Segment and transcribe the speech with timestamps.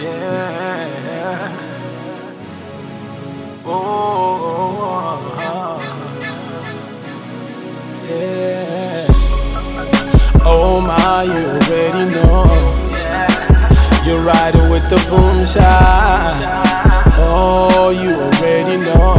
[0.00, 1.50] Yeah.
[3.66, 3.74] Oh,
[4.46, 5.78] oh, oh, oh,
[8.06, 9.02] yeah.
[10.46, 12.46] Oh my, you already know.
[14.06, 15.66] You're riding with the Boomsha.
[17.18, 19.18] Oh, you already know.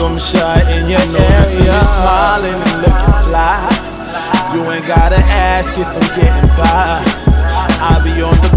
[0.00, 1.76] Boomsha in your area.
[1.82, 3.60] smiling and looking fly.
[4.54, 7.04] You ain't gotta ask if I'm getting by.
[7.80, 8.47] I be on the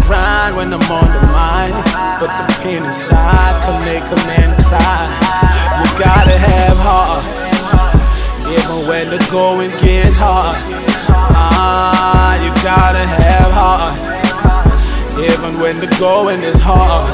[0.72, 1.76] I'm on the mind.
[2.16, 5.04] But the pain inside can make a man cry.
[5.84, 7.24] You gotta have heart,
[8.48, 10.56] even when the going gets hard.
[11.36, 14.00] Ah, you gotta have heart,
[15.20, 17.04] even when the going is hard.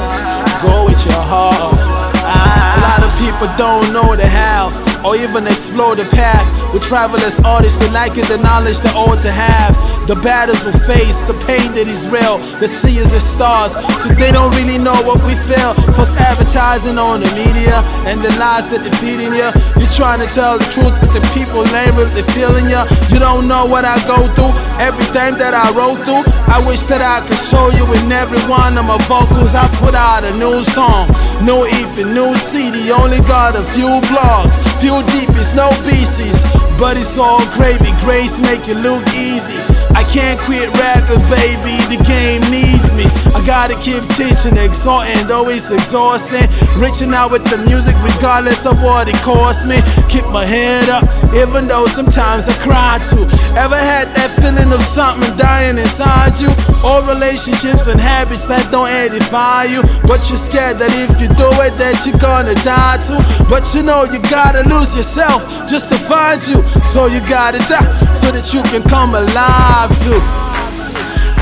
[0.63, 1.75] Go with your heart.
[2.23, 6.45] Ah, a lot of people don't know the how or even explore the path.
[6.73, 9.73] We travel as artists, they like the knowledge they all to have.
[10.09, 14.33] The battles we face, the pain that is real, the is the stars, so they
[14.33, 15.77] don't really know what we feel.
[15.93, 19.49] First advertising on the media and the lies that they're feeding you.
[19.77, 22.81] You're trying to tell the truth, but the people ain't really feeling you.
[23.13, 26.25] You don't know what I go through, everything that I wrote through.
[26.49, 29.53] I wish that I could show you in every one of my vocals.
[29.53, 31.05] I put out a new song,
[31.45, 36.97] new EP, new CD, only got a few blogs, few deep, it's no BCs, but
[36.97, 37.91] it's all gravy.
[38.03, 39.78] Grace make it look easy.
[39.95, 41.77] I can't quit rapping, baby.
[41.87, 43.05] The game needs me.
[43.33, 46.45] I gotta keep teaching, exhorting, though it's exhausting.
[46.81, 49.79] Reaching out with the music, regardless of what it costs me.
[50.11, 53.23] Keep my head up, even though sometimes I cry too.
[53.55, 56.51] Ever had that feeling of something dying inside you?
[56.83, 59.81] All relationships and habits that don't edify you.
[60.09, 63.19] But you're scared that if you do it, that you're gonna die too.
[63.47, 66.59] But you know you gotta lose yourself just to find you.
[66.79, 67.87] So you gotta die
[68.19, 70.19] so that you can come alive too.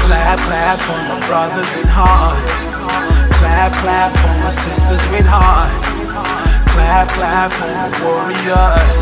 [0.05, 2.37] Clap, clap for my brothers with heart.
[3.41, 5.73] Clap, clap for my sisters with heart.
[6.69, 9.01] Clap, clap for my warriors.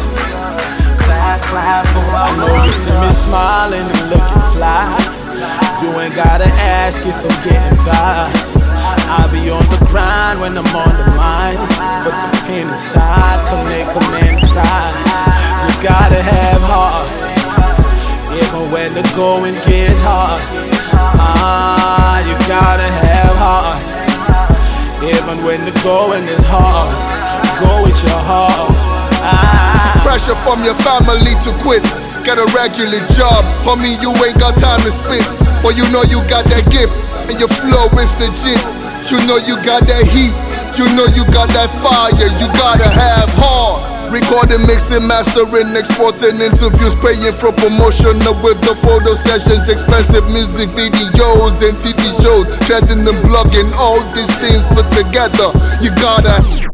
[1.03, 4.87] Clap, clap for my I know you see me smiling and looking fly.
[5.83, 8.31] You ain't gotta ask if I'm getting by.
[8.31, 11.59] I be on the grind when I'm on the mind.
[12.07, 15.24] But the pain inside can make a man cry.
[18.85, 20.37] When the going gets hard.
[21.17, 23.81] Ah, you gotta have heart,
[25.01, 26.93] even when the going is hard.
[27.65, 28.69] Go with your heart.
[29.25, 29.97] Ah.
[30.05, 31.81] Pressure from your family to quit.
[32.29, 33.97] Get a regular job, homie.
[34.05, 35.25] You ain't got time to spit,
[35.65, 36.93] but you know you got that gift,
[37.25, 38.61] and your flow is legit.
[39.09, 40.33] You know you got that heat,
[40.77, 42.13] you know you got that fire.
[42.13, 43.94] You gotta have heart.
[44.15, 51.59] Recording, mixing, mastering, exporting interviews, paying for promotion with the photo sessions, expensive music videos
[51.59, 55.51] and TV shows, trending and blogging, all these things put together.
[55.83, 56.64] You gotta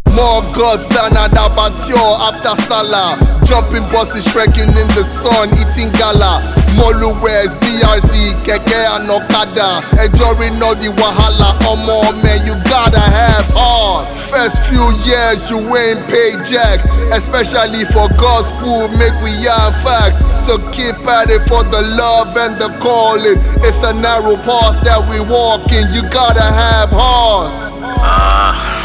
[0.54, 3.18] gods than an abattoir after Salah.
[3.46, 6.40] Jumping buses, trekking in the sun, eating gala.
[6.80, 9.84] Molue wears BRT, Keke and Okada.
[10.00, 14.08] Enjoying all the wahala, omo man, you gotta have heart.
[14.32, 16.80] First few years you ain't paid jack,
[17.12, 20.24] especially for gospel, make we yarn facts.
[20.48, 23.36] So keep at it for the love and the calling.
[23.68, 27.52] It's a narrow path that we walk in, you gotta have heart.
[28.00, 28.81] Ah,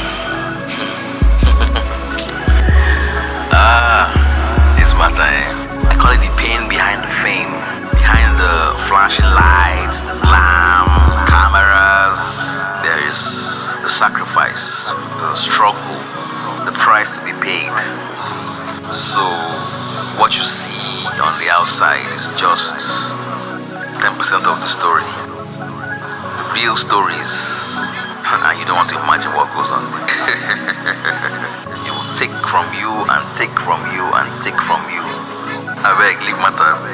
[20.18, 23.12] what you see on the outside is just
[24.00, 24.16] 10%
[24.48, 25.04] of the story.
[26.56, 27.32] Real stories,
[28.24, 29.84] and you don't want to imagine what goes on.
[31.84, 35.04] He will take from you and take from you and take from you.
[35.84, 36.85] I beg, leave matter.